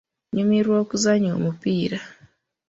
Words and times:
Nnyumirwa 0.27 0.75
okuzannya 0.83 1.31
omupiira. 1.37 1.99